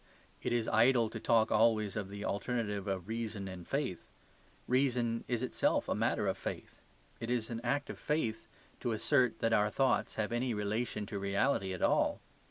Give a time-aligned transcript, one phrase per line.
[0.41, 3.99] It is idle to talk always of the alternative of reason and faith.
[4.67, 6.81] Reason is itself a matter of faith.
[7.19, 8.47] It is an act of faith
[8.79, 12.19] to assert that our thoughts have any relation to reality at all.